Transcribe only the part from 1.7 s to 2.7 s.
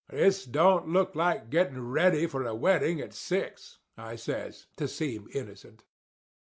ready for a